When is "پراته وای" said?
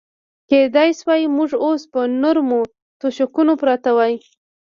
3.61-4.13